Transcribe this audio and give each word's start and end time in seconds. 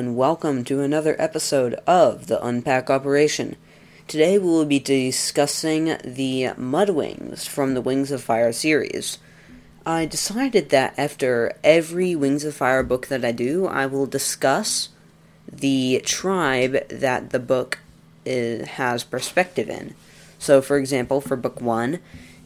And 0.00 0.16
welcome 0.16 0.64
to 0.64 0.80
another 0.80 1.14
episode 1.18 1.74
of 1.86 2.26
the 2.26 2.42
Unpack 2.42 2.88
Operation. 2.88 3.56
Today 4.08 4.38
we 4.38 4.48
will 4.48 4.64
be 4.64 4.78
discussing 4.78 5.98
the 6.02 6.52
Mudwings 6.56 7.46
from 7.46 7.74
the 7.74 7.82
Wings 7.82 8.10
of 8.10 8.22
Fire 8.22 8.50
series. 8.50 9.18
I 9.84 10.06
decided 10.06 10.70
that 10.70 10.94
after 10.96 11.54
every 11.62 12.16
Wings 12.16 12.44
of 12.44 12.54
Fire 12.54 12.82
book 12.82 13.08
that 13.08 13.26
I 13.26 13.32
do, 13.32 13.66
I 13.66 13.84
will 13.84 14.06
discuss 14.06 14.88
the 15.46 16.00
tribe 16.06 16.88
that 16.88 17.28
the 17.28 17.38
book 17.38 17.80
is, 18.24 18.68
has 18.68 19.04
perspective 19.04 19.68
in. 19.68 19.94
So, 20.38 20.62
for 20.62 20.78
example, 20.78 21.20
for 21.20 21.36
book 21.36 21.60
one, 21.60 21.98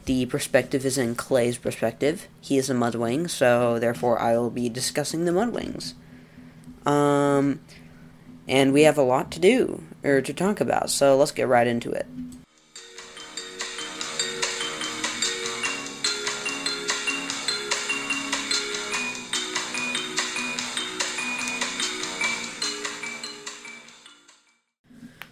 the 0.06 0.26
perspective 0.26 0.84
is 0.84 0.98
in 0.98 1.14
Clay's 1.14 1.58
perspective. 1.58 2.26
He 2.40 2.58
is 2.58 2.68
a 2.68 2.74
Mudwing, 2.74 3.30
so 3.30 3.78
therefore 3.78 4.20
I 4.20 4.36
will 4.36 4.50
be 4.50 4.68
discussing 4.68 5.24
the 5.24 5.30
Mudwings. 5.30 5.94
Um, 6.86 7.60
and 8.46 8.72
we 8.72 8.82
have 8.82 8.98
a 8.98 9.02
lot 9.02 9.30
to 9.32 9.40
do 9.40 9.82
or 10.02 10.20
to 10.20 10.34
talk 10.34 10.60
about, 10.60 10.90
so 10.90 11.16
let's 11.16 11.32
get 11.32 11.48
right 11.48 11.66
into 11.66 11.90
it. 11.90 12.06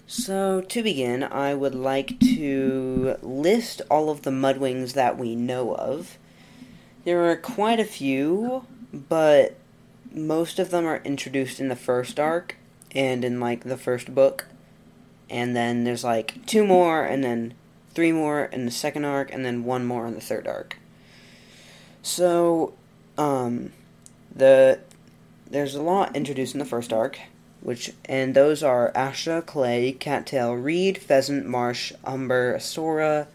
So, 0.07 0.61
to 0.61 0.83
begin, 0.83 1.25
I 1.25 1.55
would 1.55 1.75
like 1.75 2.21
to 2.21 3.17
list 3.23 3.83
all 3.91 4.09
of 4.09 4.23
the 4.23 4.31
Mudwings 4.31 4.93
that 4.93 5.19
we 5.19 5.35
know 5.35 5.75
of. 5.75 6.17
There 7.05 7.29
are 7.31 7.37
quite 7.37 7.81
a 7.81 7.85
few, 7.85 8.65
but 8.93 9.57
most 10.15 10.59
of 10.59 10.71
them 10.71 10.87
are 10.87 11.03
introduced 11.05 11.61
in 11.61 11.69
the 11.69 11.77
first 11.77 12.19
arc 12.19 12.57
and 12.95 13.25
in 13.25 13.41
like 13.41 13.65
the 13.65 13.77
first 13.77 14.15
book. 14.15 14.47
And 15.31 15.57
then 15.57 15.85
there's 15.85 16.05
like 16.05 16.45
two 16.47 16.65
more 16.65 17.05
and 17.05 17.25
then 17.25 17.55
three 17.95 18.13
more 18.13 18.45
in 18.45 18.65
the 18.65 18.71
second 18.71 19.05
arc 19.05 19.33
and 19.33 19.45
then 19.45 19.65
one 19.65 19.85
more 19.85 20.07
in 20.07 20.15
the 20.15 20.21
third 20.21 20.47
arc. 20.47 20.77
So 22.03 22.75
um 23.17 23.73
the 24.35 24.81
there's 25.51 25.75
a 25.75 25.83
lot 25.83 26.17
introduced 26.17 26.55
in 26.55 26.59
the 26.59 26.65
first 26.65 26.93
arc, 26.93 27.19
which 27.61 27.93
and 28.07 28.35
those 28.35 28.63
are 28.63 28.93
Asha, 28.93 29.45
Clay, 29.45 29.93
Cattail, 29.93 30.55
Reed, 30.55 30.99
Pheasant, 30.99 31.47
Marsh, 31.47 31.93
Umber, 32.05 32.59
Sora, 32.59 33.29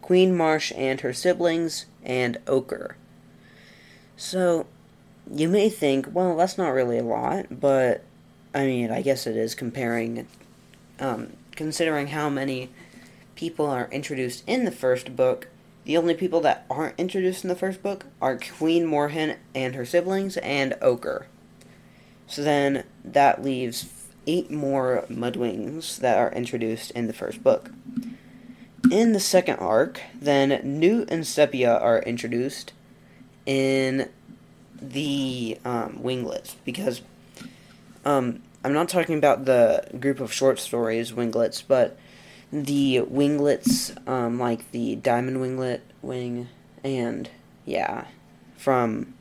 Queen 0.00 0.36
Marsh 0.36 0.72
and 0.76 1.00
her 1.00 1.12
siblings, 1.12 1.86
and 2.02 2.38
Ochre. 2.46 2.96
So 4.16 4.66
you 5.32 5.48
may 5.48 5.68
think, 5.68 6.08
well, 6.12 6.36
that's 6.36 6.58
not 6.58 6.70
really 6.70 6.98
a 6.98 7.04
lot, 7.04 7.60
but 7.60 8.02
I 8.54 8.66
mean, 8.66 8.90
I 8.90 9.02
guess 9.02 9.26
it 9.26 9.36
is 9.36 9.54
comparing, 9.54 10.26
um, 10.98 11.32
considering 11.52 12.08
how 12.08 12.28
many 12.28 12.70
people 13.34 13.66
are 13.66 13.88
introduced 13.90 14.42
in 14.46 14.64
the 14.64 14.70
first 14.70 15.14
book. 15.16 15.48
The 15.84 15.96
only 15.96 16.14
people 16.14 16.40
that 16.42 16.66
aren't 16.70 16.98
introduced 16.98 17.44
in 17.44 17.48
the 17.48 17.56
first 17.56 17.82
book 17.82 18.06
are 18.20 18.38
Queen 18.38 18.84
Moorhen 18.84 19.36
and 19.54 19.74
her 19.74 19.84
siblings 19.84 20.36
and 20.38 20.76
Ochre. 20.82 21.26
So 22.26 22.42
then 22.42 22.84
that 23.04 23.42
leaves 23.42 23.88
eight 24.26 24.50
more 24.50 25.06
Mudwings 25.08 25.98
that 25.98 26.18
are 26.18 26.32
introduced 26.32 26.90
in 26.90 27.06
the 27.06 27.14
first 27.14 27.42
book. 27.42 27.70
In 28.90 29.12
the 29.12 29.20
second 29.20 29.56
arc, 29.56 30.00
then 30.14 30.60
Newt 30.62 31.10
and 31.10 31.26
Sepia 31.26 31.76
are 31.78 32.02
introduced 32.02 32.72
in 33.46 34.08
the 34.80 35.58
um, 35.64 36.02
winglets 36.02 36.56
because 36.64 37.02
um, 38.04 38.42
I'm 38.64 38.72
not 38.72 38.88
talking 38.88 39.18
about 39.18 39.44
the 39.44 39.88
group 39.98 40.20
of 40.20 40.32
short 40.32 40.58
stories 40.58 41.12
winglets, 41.12 41.62
but 41.62 41.98
the 42.52 43.00
winglets 43.00 43.92
um, 44.06 44.38
like 44.38 44.70
the 44.72 44.96
diamond 44.96 45.38
winglet 45.38 45.80
wing 46.00 46.48
and 46.82 47.28
yeah 47.66 48.06
from 48.56 49.14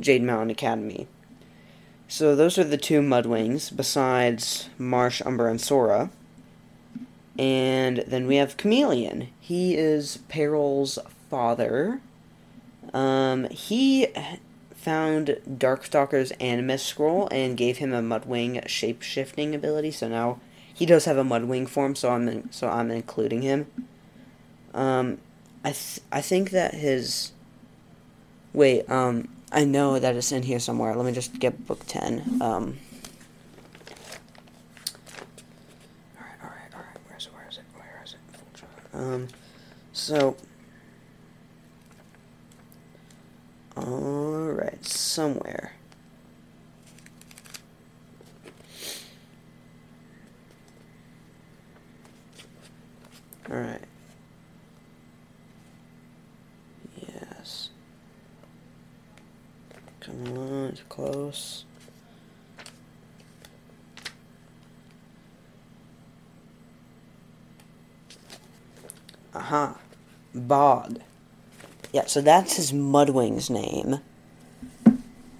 Jade 0.00 0.22
Mountain 0.22 0.50
Academy. 0.50 1.06
So 2.08 2.36
those 2.36 2.58
are 2.58 2.64
the 2.64 2.76
two 2.76 3.00
mudwings 3.00 3.74
besides 3.74 4.68
Marsh, 4.76 5.22
Umber, 5.24 5.48
and 5.48 5.60
Sora. 5.60 6.10
And 7.38 8.04
then 8.06 8.26
we 8.26 8.36
have 8.36 8.58
Chameleon. 8.58 9.28
He 9.40 9.74
is 9.74 10.18
Peril's 10.28 10.98
father. 11.30 12.02
Um, 12.92 13.48
he 13.48 14.08
found 14.82 15.40
Darkstalker's 15.48 16.32
Animus 16.32 16.82
scroll 16.82 17.28
and 17.30 17.56
gave 17.56 17.78
him 17.78 17.92
a 17.92 18.02
Mudwing 18.02 18.66
shape-shifting 18.68 19.54
ability. 19.54 19.92
So 19.92 20.08
now 20.08 20.40
he 20.74 20.84
does 20.84 21.04
have 21.04 21.16
a 21.16 21.24
Mudwing 21.24 21.68
form. 21.68 21.94
So 21.94 22.10
I'm 22.10 22.28
in, 22.28 22.50
so 22.50 22.68
I'm 22.68 22.90
including 22.90 23.42
him. 23.42 23.66
Um, 24.74 25.18
I 25.64 25.70
th- 25.70 26.00
I 26.10 26.20
think 26.20 26.50
that 26.50 26.74
his 26.74 27.30
wait 28.52 28.90
um 28.90 29.28
I 29.52 29.64
know 29.64 29.98
that 29.98 30.16
it's 30.16 30.32
in 30.32 30.42
here 30.42 30.58
somewhere. 30.58 30.96
Let 30.96 31.04
me 31.06 31.12
just 31.12 31.38
get 31.38 31.66
book 31.66 31.84
ten. 31.86 32.38
Um. 32.40 32.78
All 36.16 36.24
right, 36.24 36.38
all 36.42 36.48
right, 36.48 36.74
all 36.74 36.80
right. 36.80 36.98
Where's 37.06 37.26
it? 37.26 37.32
Where 37.34 37.46
is 37.50 37.58
it? 37.58 37.68
Where 37.74 38.02
is 38.02 38.14
it? 38.14 38.18
Um, 38.94 39.28
so 39.92 40.36
Alright, 43.76 44.84
somewhere. 44.84 45.72
Alright. 53.50 53.80
Yes. 56.96 57.70
Come 60.00 60.36
on, 60.36 60.64
it's 60.66 60.82
close. 60.88 61.64
Aha. 69.34 69.78
Bog. 70.34 71.00
Yeah, 71.92 72.06
so 72.06 72.22
that's 72.22 72.56
his 72.56 72.72
Mudwing's 72.72 73.50
name. 73.50 73.98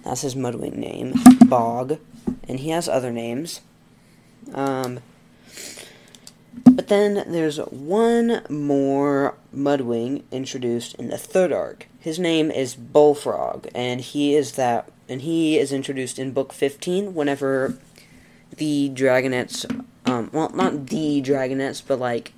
That's 0.03 0.21
his 0.21 0.35
Mudwing 0.35 0.75
name, 0.75 1.15
Bog, 1.47 1.97
and 2.47 2.59
he 2.59 2.69
has 2.69 2.87
other 2.87 3.11
names. 3.11 3.61
Um, 4.53 4.99
but 6.65 6.89
then 6.89 7.23
there's 7.31 7.57
one 7.57 8.43
more 8.49 9.35
Mudwing 9.55 10.23
introduced 10.31 10.93
in 10.95 11.09
the 11.09 11.17
third 11.17 11.51
arc. 11.51 11.87
His 11.99 12.19
name 12.19 12.51
is 12.51 12.75
Bullfrog, 12.75 13.67
and 13.73 14.01
he 14.01 14.35
is 14.35 14.51
that, 14.51 14.91
and 15.09 15.21
he 15.21 15.57
is 15.57 15.73
introduced 15.73 16.19
in 16.19 16.33
book 16.33 16.53
15 16.53 17.15
whenever 17.15 17.77
the 18.57 18.91
Dragonets, 18.93 19.65
um, 20.05 20.29
well, 20.31 20.49
not 20.49 20.87
the 20.87 21.21
Dragonets, 21.21 21.81
but 21.85 21.99
like 21.99 22.33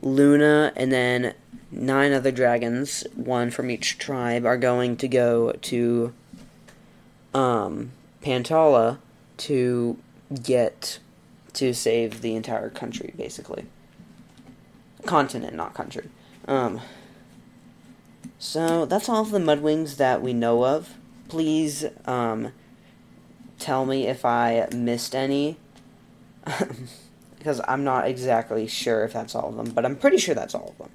Luna 0.00 0.72
and 0.76 0.92
then 0.92 1.34
nine 1.70 2.12
other 2.12 2.30
dragons, 2.30 3.06
one 3.14 3.50
from 3.50 3.70
each 3.70 3.98
tribe, 3.98 4.46
are 4.46 4.56
going 4.56 4.96
to 4.96 5.08
go 5.08 5.52
to 5.52 6.12
um, 7.34 7.92
Pantala 8.22 8.98
to 9.38 9.98
get 10.42 10.98
to 11.54 11.72
save 11.74 12.20
the 12.20 12.34
entire 12.34 12.70
country, 12.70 13.12
basically. 13.16 13.66
Continent, 15.06 15.54
not 15.54 15.74
country. 15.74 16.08
Um, 16.46 16.80
so 18.38 18.86
that's 18.86 19.08
all 19.08 19.22
of 19.22 19.30
the 19.30 19.38
Mudwings 19.38 19.96
that 19.96 20.22
we 20.22 20.32
know 20.32 20.64
of. 20.64 20.94
Please 21.28 21.84
um, 22.06 22.52
tell 23.58 23.84
me 23.84 24.06
if 24.06 24.24
I 24.24 24.68
missed 24.74 25.14
any. 25.14 25.56
because 27.38 27.60
I'm 27.68 27.84
not 27.84 28.06
exactly 28.06 28.66
sure 28.66 29.04
if 29.04 29.12
that's 29.12 29.34
all 29.34 29.50
of 29.50 29.56
them, 29.56 29.70
but 29.70 29.84
I'm 29.84 29.96
pretty 29.96 30.18
sure 30.18 30.34
that's 30.34 30.54
all 30.54 30.70
of 30.70 30.78
them. 30.78 30.90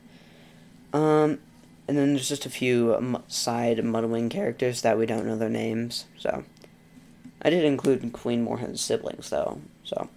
Um, 0.93 1.39
and 1.87 1.97
then 1.97 2.13
there's 2.13 2.29
just 2.29 2.45
a 2.45 2.49
few 2.49 3.19
side 3.27 3.77
Mudwing 3.79 4.29
characters 4.29 4.81
that 4.83 4.97
we 4.97 5.05
don't 5.05 5.25
know 5.25 5.35
their 5.35 5.49
names. 5.49 6.05
So, 6.17 6.43
I 7.41 7.49
did 7.49 7.65
include 7.65 8.13
Queen 8.13 8.45
Moorhen's 8.45 8.81
siblings 8.81 9.29
though. 9.29 9.59
So, 9.83 10.09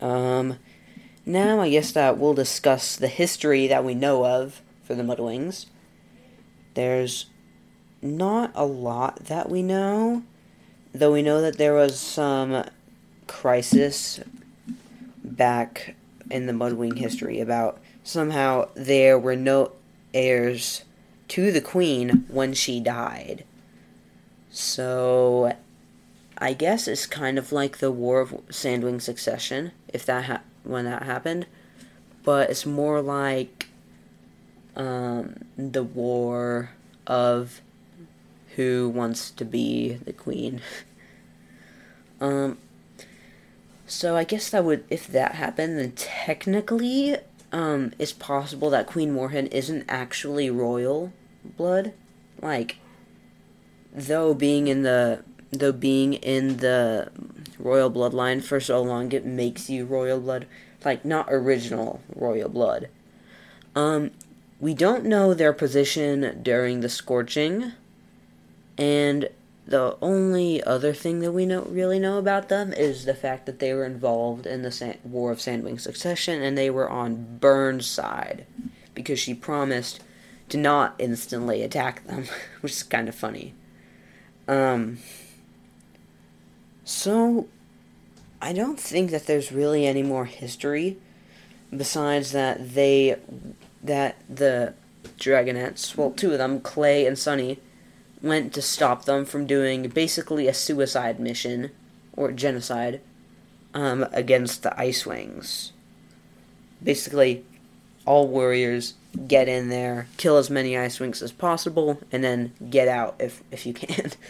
um, 0.00 0.58
now 1.26 1.60
I 1.60 1.68
guess 1.70 1.92
that 1.92 2.18
we'll 2.18 2.34
discuss 2.34 2.96
the 2.96 3.08
history 3.08 3.66
that 3.66 3.84
we 3.84 3.94
know 3.94 4.24
of 4.24 4.62
for 4.82 4.94
the 4.94 5.02
Mudwings. 5.02 5.66
There's 6.74 7.26
not 8.00 8.52
a 8.54 8.64
lot 8.64 9.26
that 9.26 9.50
we 9.50 9.62
know, 9.62 10.22
though 10.94 11.12
we 11.12 11.22
know 11.22 11.42
that 11.42 11.58
there 11.58 11.74
was 11.74 11.98
some 11.98 12.64
crisis 13.26 14.20
back 15.22 15.94
in 16.30 16.46
the 16.46 16.52
Mudwing 16.52 16.96
history 16.96 17.40
about 17.40 17.78
somehow 18.02 18.68
there 18.74 19.18
were 19.18 19.36
no 19.36 19.72
heirs 20.12 20.84
to 21.28 21.52
the 21.52 21.60
queen 21.60 22.24
when 22.28 22.54
she 22.54 22.80
died. 22.80 23.44
So 24.50 25.54
I 26.38 26.54
guess 26.54 26.88
it's 26.88 27.06
kind 27.06 27.38
of 27.38 27.52
like 27.52 27.78
the 27.78 27.92
War 27.92 28.20
of 28.20 28.30
Sandwing 28.48 29.00
Succession, 29.00 29.72
if 29.88 30.04
that 30.06 30.24
ha- 30.24 30.42
when 30.64 30.86
that 30.86 31.04
happened, 31.04 31.46
but 32.24 32.50
it's 32.50 32.66
more 32.66 33.00
like 33.00 33.68
um, 34.76 35.36
the 35.56 35.82
war 35.82 36.70
of 37.06 37.60
who 38.56 38.88
wants 38.88 39.30
to 39.30 39.44
be 39.44 39.94
the 39.94 40.12
queen. 40.12 40.60
um, 42.20 42.58
so 43.86 44.16
I 44.16 44.24
guess 44.24 44.50
that 44.50 44.64
would, 44.64 44.84
if 44.88 45.06
that 45.08 45.34
happened, 45.34 45.78
then 45.78 45.92
technically, 45.92 47.16
um, 47.52 47.92
it's 47.98 48.12
possible 48.12 48.70
that 48.70 48.86
Queen 48.86 49.14
Moorhen 49.14 49.48
isn't 49.52 49.84
actually 49.88 50.50
royal 50.50 51.12
blood, 51.56 51.92
like 52.40 52.76
though 53.92 54.34
being 54.34 54.68
in 54.68 54.82
the 54.82 55.24
though 55.50 55.72
being 55.72 56.14
in 56.14 56.58
the 56.58 57.10
royal 57.58 57.90
bloodline 57.90 58.42
for 58.42 58.60
so 58.60 58.82
long, 58.82 59.12
it 59.12 59.26
makes 59.26 59.68
you 59.68 59.84
royal 59.84 60.20
blood, 60.20 60.46
like 60.84 61.04
not 61.04 61.26
original 61.28 62.00
royal 62.14 62.48
blood. 62.48 62.88
Um, 63.74 64.12
we 64.60 64.74
don't 64.74 65.04
know 65.04 65.34
their 65.34 65.52
position 65.52 66.40
during 66.42 66.80
the 66.80 66.88
scorching, 66.88 67.72
and 68.78 69.28
the 69.70 69.96
only 70.02 70.60
other 70.64 70.92
thing 70.92 71.20
that 71.20 71.30
we 71.30 71.46
know 71.46 71.62
really 71.62 72.00
know 72.00 72.18
about 72.18 72.48
them 72.48 72.72
is 72.72 73.04
the 73.04 73.14
fact 73.14 73.46
that 73.46 73.60
they 73.60 73.72
were 73.72 73.84
involved 73.84 74.44
in 74.44 74.62
the 74.62 74.72
San- 74.72 74.98
War 75.04 75.30
of 75.30 75.38
Sandwing 75.38 75.80
Succession, 75.80 76.42
and 76.42 76.58
they 76.58 76.70
were 76.70 76.90
on 76.90 77.38
Burn's 77.38 77.86
side 77.86 78.46
because 78.94 79.20
she 79.20 79.32
promised 79.32 80.00
to 80.48 80.58
not 80.58 80.96
instantly 80.98 81.62
attack 81.62 82.04
them, 82.08 82.24
which 82.60 82.72
is 82.72 82.82
kind 82.82 83.08
of 83.08 83.14
funny. 83.14 83.54
Um, 84.48 84.98
so, 86.84 87.46
I 88.42 88.52
don't 88.52 88.80
think 88.80 89.12
that 89.12 89.28
there's 89.28 89.52
really 89.52 89.86
any 89.86 90.02
more 90.02 90.24
history 90.24 90.98
besides 91.74 92.32
that 92.32 92.74
they, 92.74 93.20
that 93.84 94.16
the 94.28 94.74
Dragonets, 95.16 95.96
well, 95.96 96.10
two 96.10 96.32
of 96.32 96.38
them, 96.38 96.60
Clay 96.60 97.06
and 97.06 97.16
Sunny, 97.16 97.60
went 98.22 98.52
to 98.54 98.62
stop 98.62 99.04
them 99.04 99.24
from 99.24 99.46
doing 99.46 99.88
basically 99.88 100.46
a 100.46 100.54
suicide 100.54 101.18
mission, 101.20 101.70
or 102.12 102.32
genocide, 102.32 103.00
um, 103.74 104.06
against 104.12 104.62
the 104.62 104.78
Ice 104.80 105.06
Wings. 105.06 105.72
Basically, 106.82 107.44
all 108.06 108.28
warriors 108.28 108.94
get 109.26 109.48
in 109.48 109.68
there, 109.68 110.06
kill 110.16 110.36
as 110.36 110.50
many 110.50 110.76
Ice 110.76 111.00
Wings 111.00 111.22
as 111.22 111.32
possible, 111.32 112.00
and 112.12 112.22
then 112.22 112.52
get 112.68 112.88
out 112.88 113.16
if, 113.18 113.42
if 113.50 113.66
you 113.66 113.74
can. 113.74 114.12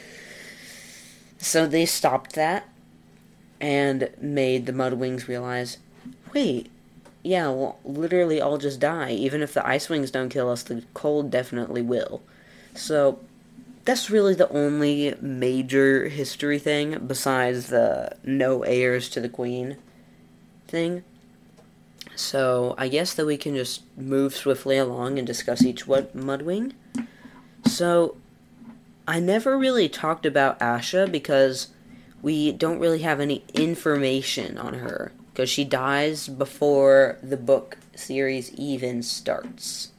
So 1.41 1.67
they 1.67 1.87
stopped 1.87 2.35
that 2.35 2.69
and 3.61 4.11
made 4.21 4.67
the 4.67 4.73
Mudwings 4.73 5.27
realize 5.27 5.79
wait, 6.35 6.71
yeah, 7.23 7.49
well, 7.49 7.79
literally 7.85 8.41
I'll 8.41 8.59
just 8.59 8.79
die. 8.79 9.13
Even 9.13 9.43
if 9.43 9.55
the 9.55 9.67
Ice 9.67 9.89
Wings 9.89 10.11
don't 10.11 10.29
kill 10.29 10.49
us, 10.51 10.63
the 10.63 10.85
cold 10.95 11.31
definitely 11.31 11.83
will. 11.83 12.23
So 12.75 13.19
that's 13.91 14.09
really 14.09 14.35
the 14.35 14.49
only 14.51 15.17
major 15.21 16.09
history 16.09 16.61
thing 16.61 16.97
besides 17.09 17.71
the 17.71 18.17
no 18.23 18.63
heirs 18.63 19.09
to 19.09 19.21
the 19.21 19.29
queen 19.29 19.77
thing. 20.69 21.03
So 22.15 22.77
I 22.79 22.87
guess 22.87 23.15
that 23.15 23.27
we 23.27 23.37
can 23.37 23.57
just 23.57 23.83
move 23.97 24.37
swiftly 24.37 24.77
along 24.79 25.19
and 25.19 25.27
discuss 25.27 25.65
each 25.65 25.89
what 25.89 26.17
Mudwing. 26.17 26.75
So 27.67 28.17
I 29.09 29.19
never 29.19 29.59
really 29.59 29.89
talked 29.89 30.25
about 30.25 30.61
Asha 30.61 31.11
because 31.11 31.71
we 32.23 32.53
don't 32.53 32.79
really 32.79 33.01
have 33.01 33.19
any 33.19 33.43
information 33.55 34.57
on 34.57 34.75
her 34.75 35.11
because 35.33 35.51
she 35.51 35.65
dies 35.65 36.29
before 36.29 37.19
the 37.25 37.37
book 37.37 37.77
series 37.97 38.55
even 38.55 39.03
starts. 39.03 39.91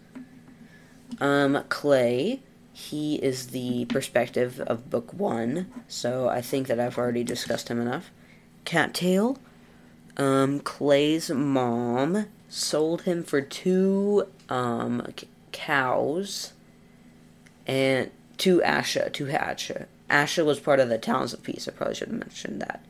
Um, 1.19 1.65
Clay, 1.67 2.39
he 2.81 3.15
is 3.15 3.47
the 3.47 3.85
perspective 3.85 4.59
of 4.61 4.89
book 4.89 5.13
one, 5.13 5.67
so 5.87 6.27
I 6.27 6.41
think 6.41 6.67
that 6.67 6.79
I've 6.79 6.97
already 6.97 7.23
discussed 7.23 7.69
him 7.69 7.79
enough. 7.79 8.09
Cattail, 8.65 9.37
um, 10.17 10.59
Clay's 10.59 11.29
mom 11.29 12.25
sold 12.49 13.03
him 13.03 13.23
for 13.23 13.39
two 13.39 14.27
um, 14.49 15.05
c- 15.15 15.27
cows 15.51 16.53
and 17.67 18.09
to 18.39 18.61
Asha, 18.61 19.13
to 19.13 19.27
Asha. 19.27 19.85
Asha 20.09 20.43
was 20.43 20.59
part 20.59 20.79
of 20.79 20.89
the 20.89 20.97
Talons 20.97 21.33
of 21.33 21.43
Peace. 21.43 21.67
I 21.67 21.71
probably 21.71 21.95
should 21.95 22.09
have 22.09 22.17
mentioned 22.17 22.61
that. 22.61 22.83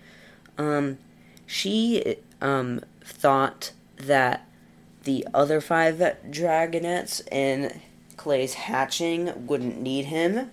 Um, 0.57 0.99
she 1.45 2.15
um, 2.39 2.81
thought 3.03 3.73
that 3.97 4.47
the 5.03 5.27
other 5.33 5.59
five 5.59 5.97
dragonets 6.29 7.21
in 7.31 7.81
Clay's 8.21 8.53
hatching 8.53 9.47
wouldn't 9.47 9.81
need 9.81 10.05
him 10.05 10.51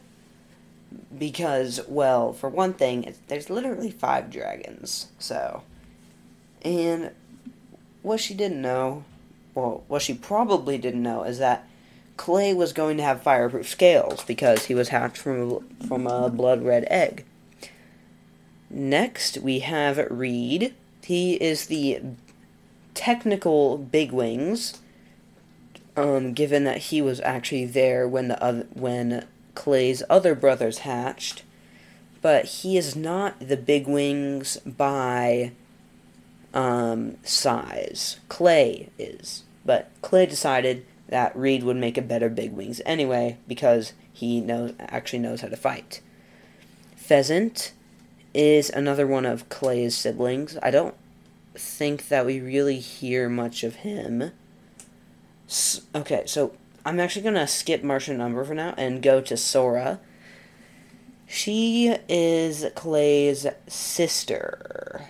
because, 1.19 1.83
well, 1.87 2.33
for 2.33 2.49
one 2.49 2.73
thing, 2.73 3.15
there's 3.27 3.51
literally 3.51 3.91
five 3.91 4.31
dragons. 4.31 5.09
So, 5.19 5.65
and 6.63 7.11
what 8.01 8.21
she 8.21 8.33
didn't 8.33 8.63
know, 8.63 9.05
well, 9.55 9.85
what 9.87 10.01
she 10.01 10.15
probably 10.15 10.79
didn't 10.79 11.03
know 11.03 11.25
is 11.25 11.37
that 11.41 11.69
Clay 12.17 12.55
was 12.55 12.73
going 12.73 12.97
to 12.97 13.03
have 13.03 13.23
fireproof 13.23 13.69
scales 13.69 14.25
because 14.25 14.65
he 14.65 14.75
was 14.75 14.89
hatched 14.89 15.19
from 15.19 15.69
from 15.87 16.07
a 16.07 16.31
blood 16.31 16.65
red 16.65 16.87
egg. 16.89 17.27
Next, 18.71 19.37
we 19.37 19.59
have 19.59 19.99
Reed. 20.11 20.73
He 21.03 21.35
is 21.35 21.67
the 21.67 22.01
technical 22.95 23.77
bigwings, 23.79 24.79
um, 25.99 26.33
given 26.33 26.63
that 26.63 26.79
he 26.79 27.03
was 27.03 27.21
actually 27.23 27.65
there 27.65 28.07
when 28.07 28.29
the 28.29 28.41
other, 28.43 28.67
when 28.73 29.27
Clay's 29.57 30.05
other 30.09 30.37
brothers 30.37 30.79
hatched, 30.79 31.43
but 32.23 32.45
he 32.45 32.79
is 32.79 32.95
not 32.95 33.41
the 33.41 33.57
big 33.57 33.89
wings 33.89 34.59
by 34.59 35.51
um, 36.55 37.17
size. 37.25 38.21
Clay 38.29 38.91
is, 38.97 39.43
but 39.65 39.91
Clay 40.01 40.25
decided 40.27 40.87
that 41.09 41.35
Reed 41.37 41.65
would 41.65 41.77
make 41.77 41.99
a 41.99 42.03
better 42.03 42.29
big 42.29 42.53
wings 42.53 42.81
anyway 42.87 43.37
because 43.49 43.93
he 44.13 44.41
knows 44.41 44.75
actually 44.79 45.19
knows 45.19 45.41
how 45.41 45.49
to 45.49 45.57
fight. 45.57 46.01
Pheasant 46.95 47.73
is 48.33 48.71
another 48.71 49.07
one 49.07 49.27
of 49.27 49.49
Clay's 49.49 49.97
siblings. 49.97 50.57
I 50.63 50.71
don't 50.71 50.95
think 51.57 52.07
that 52.07 52.25
we 52.25 52.39
really 52.39 52.79
hear 52.79 53.29
much 53.29 53.65
of 53.65 53.77
him. 53.77 54.31
Okay, 55.95 56.25
so 56.27 56.53
I'm 56.85 57.01
actually 57.01 57.23
gonna 57.23 57.47
skip 57.47 57.83
Marsh 57.83 58.09
and 58.09 58.21
Umber 58.21 58.45
for 58.45 58.55
now 58.55 58.75
and 58.77 59.03
go 59.03 59.21
to 59.21 59.37
Sora. 59.37 60.01
She 61.27 61.95
is 62.09 62.67
Clay's 62.75 63.47
sister. 63.67 65.07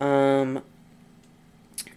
Um, 0.00 0.62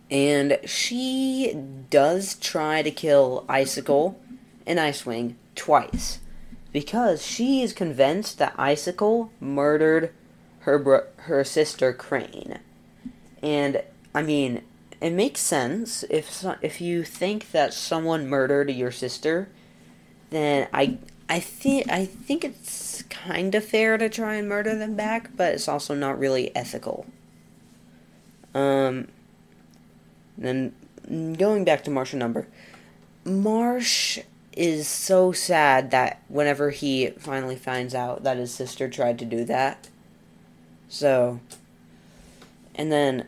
and 0.10 0.60
she 0.66 1.56
does 1.90 2.36
try 2.36 2.82
to 2.82 2.92
kill 2.92 3.46
Icicle 3.50 4.20
and 4.66 4.80
Icewing 4.80 5.36
twice 5.56 6.20
because 6.72 7.26
she 7.26 7.62
is 7.62 7.74
convinced 7.74 8.38
that 8.38 8.54
Icicle 8.58 9.32
murdered 9.40 10.14
her 10.62 10.80
bro- 10.80 11.08
her 11.18 11.44
sister 11.44 11.94
Crane. 11.94 12.60
And 13.42 13.84
I 14.14 14.22
mean, 14.22 14.64
it 15.02 15.12
makes 15.12 15.42
sense 15.42 16.04
if 16.10 16.32
so- 16.32 16.58
if 16.62 16.82
you 16.82 17.04
think 17.04 17.52
that 17.52 17.74
someone 17.74 18.28
murdered 18.28 18.70
your 18.72 18.92
sister, 18.92 19.50
then 20.30 20.68
I 20.74 20.98
I 21.30 21.40
think 21.40 21.90
I 21.90 22.06
think 22.06 22.44
it's 22.44 23.04
kind 23.04 23.54
of 23.56 23.64
fair 23.64 23.98
to 23.98 24.10
try 24.10 24.36
and 24.36 24.50
murder 24.50 24.76
them 24.76 24.96
back, 24.96 25.36
but 25.36 25.54
it's 25.54 25.68
also 25.68 25.94
not 25.96 26.20
really 26.20 26.56
ethical. 26.56 27.06
Um 28.54 29.08
then 30.38 30.74
going 31.38 31.66
back 31.66 31.84
to 31.84 31.92
Marsh 31.92 32.14
and 32.14 32.24
Umber, 32.24 32.48
Marsh 33.26 34.20
is 34.54 34.88
so 34.88 35.32
sad 35.32 35.92
that 35.92 36.22
whenever 36.28 36.72
he 36.72 37.12
finally 37.20 37.56
finds 37.56 37.94
out 37.96 38.24
that 38.24 38.38
his 38.38 38.54
sister 38.54 38.90
tried 38.90 39.20
to 39.20 39.26
do 39.26 39.44
that. 39.46 39.90
So, 40.88 41.40
and 42.76 42.92
then 42.92 43.26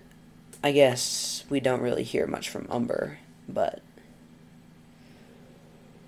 I 0.64 0.72
guess 0.72 1.44
we 1.50 1.60
don't 1.60 1.82
really 1.82 2.04
hear 2.04 2.28
much 2.28 2.50
from 2.50 2.68
Umber, 2.70 3.18
but 3.50 3.82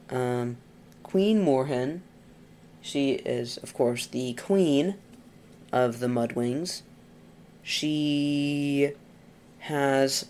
um, 0.10 0.58
Queen 1.02 1.44
Moorhen, 1.44 2.02
she 2.82 3.14
is 3.14 3.58
of 3.58 3.74
course 3.74 4.06
the 4.06 4.34
queen 4.34 4.96
of 5.72 6.00
the 6.00 6.08
Mudwings. 6.08 6.82
She 7.64 8.92
has 9.60 10.26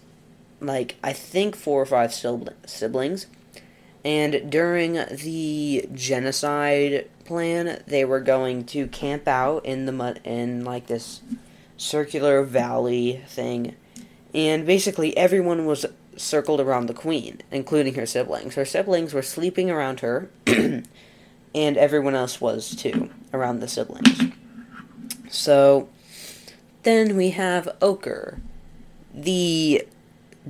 like 0.61 0.95
I 1.03 1.13
think 1.13 1.55
four 1.55 1.81
or 1.81 1.85
five 1.85 2.13
siblings. 2.13 3.27
And 4.05 4.51
during 4.51 4.93
the 4.93 5.87
genocide 5.93 7.09
plan. 7.23 7.81
They 7.87 8.05
were 8.05 8.19
going 8.19 8.65
to 8.65 8.87
camp 8.87 9.27
out 9.27 9.65
in 9.65 9.85
the 9.85 9.91
mud 9.91 10.19
in 10.23 10.63
like 10.63 10.87
this 10.87 11.21
circular 11.77 12.43
valley 12.43 13.21
thing, 13.27 13.75
and 14.33 14.65
basically 14.65 15.15
everyone 15.15 15.65
was 15.65 15.85
circled 16.15 16.59
around 16.59 16.87
the 16.87 16.93
queen, 16.93 17.41
including 17.51 17.95
her 17.95 18.05
siblings. 18.05 18.55
Her 18.55 18.65
siblings 18.65 19.13
were 19.13 19.21
sleeping 19.21 19.69
around 19.69 19.99
her, 20.01 20.29
and 20.47 20.87
everyone 21.55 22.15
else 22.15 22.41
was 22.41 22.75
too 22.75 23.09
around 23.33 23.59
the 23.59 23.67
siblings. 23.67 24.33
So 25.29 25.89
then 26.83 27.15
we 27.15 27.31
have 27.31 27.69
Ochre, 27.81 28.39
the 29.13 29.87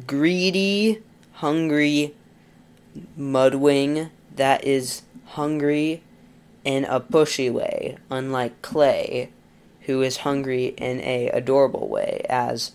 greedy, 0.08 1.02
hungry 1.34 2.14
mudwing 3.18 4.10
that 4.36 4.64
is 4.64 5.04
hungry 5.26 6.02
in 6.64 6.86
a 6.86 7.00
pushy 7.00 7.52
way, 7.52 7.98
unlike 8.10 8.62
Clay, 8.62 9.30
who 9.82 10.02
is 10.02 10.18
hungry 10.18 10.68
in 10.78 11.00
a 11.02 11.30
adorable 11.30 11.88
way, 11.88 12.26
as 12.30 12.72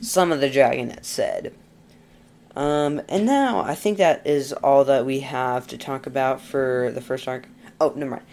some 0.00 0.32
of 0.32 0.40
the 0.40 0.50
dragonets 0.50 1.06
said. 1.06 1.54
Um, 2.54 3.00
and 3.08 3.24
now 3.24 3.60
I 3.60 3.74
think 3.74 3.98
that 3.98 4.26
is 4.26 4.52
all 4.52 4.84
that 4.84 5.06
we 5.06 5.20
have 5.20 5.66
to 5.68 5.78
talk 5.78 6.06
about 6.06 6.40
for 6.40 6.90
the 6.94 7.00
first 7.00 7.26
arc. 7.26 7.46
Oh, 7.80 7.92
never 7.96 8.12
mind. 8.12 8.24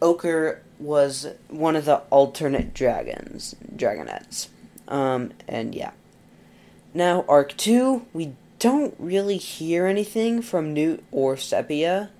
Ochre 0.00 0.62
was 0.78 1.28
one 1.48 1.76
of 1.76 1.84
the 1.84 1.98
alternate 2.10 2.74
dragons, 2.74 3.54
dragonets. 3.74 4.48
Um, 4.88 5.32
and 5.48 5.74
yeah. 5.74 5.92
Now, 6.92 7.24
arc 7.28 7.56
two, 7.56 8.04
we 8.12 8.34
don't 8.58 8.94
really 8.98 9.38
hear 9.38 9.86
anything 9.86 10.42
from 10.42 10.74
Newt 10.74 11.02
or 11.10 11.36
Sepia, 11.36 12.10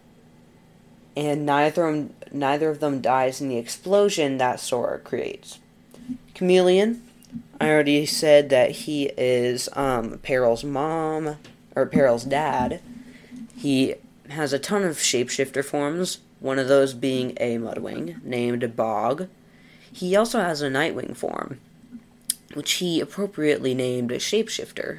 and 1.14 1.44
neither 1.44 1.86
of 1.86 1.94
them, 1.94 2.14
neither 2.32 2.70
of 2.70 2.80
them 2.80 3.02
dies 3.02 3.40
in 3.40 3.48
the 3.48 3.58
explosion 3.58 4.38
that 4.38 4.58
Sora 4.58 4.98
creates. 4.98 5.58
Chameleon, 6.34 7.02
I 7.62 7.70
already 7.70 8.06
said 8.06 8.50
that 8.50 8.72
he 8.72 9.04
is 9.16 9.68
um, 9.74 10.18
Peril's 10.18 10.64
mom 10.64 11.36
or 11.76 11.86
Peril's 11.86 12.24
dad. 12.24 12.80
He 13.56 13.94
has 14.30 14.52
a 14.52 14.58
ton 14.58 14.82
of 14.82 14.96
shapeshifter 14.96 15.64
forms, 15.64 16.18
one 16.40 16.58
of 16.58 16.66
those 16.66 16.92
being 16.92 17.36
a 17.36 17.58
Mudwing 17.58 18.20
named 18.24 18.74
Bog. 18.74 19.28
He 19.92 20.16
also 20.16 20.40
has 20.40 20.60
a 20.60 20.70
Nightwing 20.70 21.16
form, 21.16 21.60
which 22.54 22.72
he 22.72 22.98
appropriately 22.98 23.74
named 23.74 24.10
a 24.10 24.16
Shapeshifter. 24.16 24.98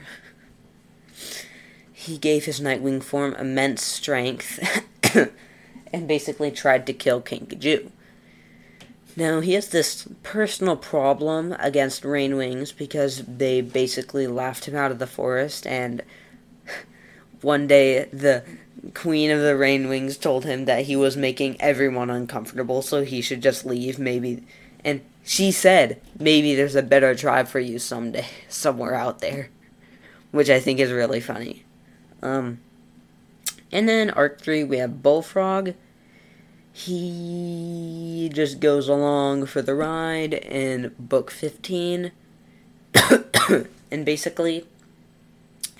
he 1.91 2.17
gave 2.17 2.45
his 2.45 2.61
Nightwing 2.61 3.03
form 3.03 3.33
immense 3.33 3.81
strength 3.83 4.87
and 5.91 6.07
basically 6.07 6.49
tried 6.49 6.87
to 6.87 6.93
kill 6.93 7.19
Kinkajou. 7.19 7.91
Now, 9.15 9.41
he 9.41 9.53
has 9.53 9.69
this 9.69 10.07
personal 10.23 10.75
problem 10.75 11.55
against 11.59 12.03
Rainwings 12.03 12.75
because 12.75 13.23
they 13.27 13.61
basically 13.61 14.25
laughed 14.25 14.65
him 14.65 14.75
out 14.75 14.91
of 14.91 14.97
the 14.97 15.07
forest, 15.07 15.67
and 15.67 16.01
one 17.41 17.67
day 17.67 18.05
the 18.05 18.43
Queen 18.95 19.29
of 19.29 19.39
the 19.39 19.53
Rainwings 19.53 20.19
told 20.19 20.45
him 20.45 20.65
that 20.65 20.85
he 20.85 20.95
was 20.95 21.15
making 21.15 21.61
everyone 21.61 22.09
uncomfortable, 22.09 22.81
so 22.81 23.03
he 23.03 23.21
should 23.21 23.41
just 23.41 23.65
leave, 23.65 23.99
maybe. 23.99 24.43
And 24.83 25.01
she 25.23 25.51
said, 25.51 26.01
maybe 26.19 26.55
there's 26.55 26.75
a 26.75 26.81
better 26.81 27.13
tribe 27.13 27.47
for 27.47 27.59
you 27.59 27.79
someday, 27.79 28.25
somewhere 28.49 28.95
out 28.95 29.19
there. 29.19 29.49
Which 30.31 30.49
I 30.49 30.59
think 30.59 30.79
is 30.79 30.91
really 30.91 31.21
funny. 31.21 31.63
Um, 32.23 32.59
and 33.71 33.87
then 33.87 34.09
arc 34.09 34.41
3, 34.41 34.63
we 34.63 34.77
have 34.77 35.03
Bullfrog 35.03 35.75
he 36.75 38.31
just 38.33 38.59
goes 38.59 38.89
along 38.89 39.45
for 39.45 39.61
the 39.61 39.75
ride 39.75 40.33
in 40.33 40.93
book 40.97 41.29
15 41.29 42.11
and 43.91 44.03
basically 44.03 44.65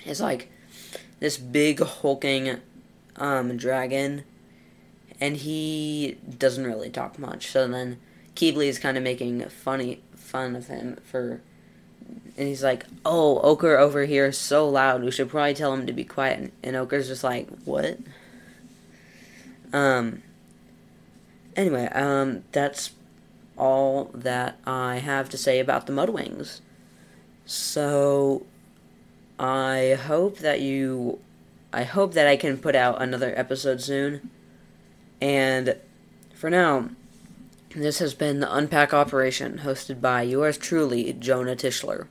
is 0.06 0.20
like 0.20 0.48
this 1.18 1.36
big 1.36 1.80
hulking 1.80 2.60
um, 3.16 3.56
dragon 3.56 4.22
and 5.20 5.38
he 5.38 6.16
doesn't 6.38 6.64
really 6.64 6.90
talk 6.90 7.18
much. 7.18 7.48
So 7.48 7.66
then 7.66 7.98
Qibli 8.36 8.66
is 8.66 8.78
kind 8.78 8.96
of 8.96 9.02
making 9.02 9.42
funny 9.48 10.00
fun 10.14 10.54
of 10.54 10.68
him 10.68 10.98
for 11.04 11.40
and 12.36 12.48
he's 12.48 12.62
like 12.62 12.84
oh 13.04 13.40
ochre 13.40 13.78
over 13.78 14.04
here 14.04 14.26
is 14.26 14.36
so 14.36 14.68
loud 14.68 15.02
we 15.02 15.10
should 15.10 15.30
probably 15.30 15.54
tell 15.54 15.72
him 15.72 15.86
to 15.86 15.92
be 15.92 16.04
quiet. 16.04 16.52
And 16.62 16.76
ochre's 16.76 17.08
just 17.08 17.24
like 17.24 17.48
what? 17.64 17.98
Um 19.72 20.22
Anyway, 21.56 21.86
um, 21.92 22.44
that's 22.52 22.90
all 23.56 24.10
that 24.14 24.58
I 24.66 24.96
have 24.96 25.28
to 25.30 25.38
say 25.38 25.60
about 25.60 25.86
the 25.86 25.92
Mudwings. 25.92 26.60
So, 27.46 28.46
I 29.38 29.98
hope 30.06 30.38
that 30.38 30.60
you. 30.60 31.18
I 31.72 31.82
hope 31.82 32.14
that 32.14 32.28
I 32.28 32.36
can 32.36 32.58
put 32.58 32.76
out 32.76 33.02
another 33.02 33.32
episode 33.36 33.80
soon. 33.82 34.30
And 35.20 35.76
for 36.32 36.48
now, 36.48 36.90
this 37.74 37.98
has 37.98 38.14
been 38.14 38.40
the 38.40 38.54
Unpack 38.54 38.94
Operation, 38.94 39.60
hosted 39.64 40.00
by 40.00 40.22
yours 40.22 40.56
truly, 40.56 41.12
Jonah 41.14 41.56
Tischler. 41.56 42.06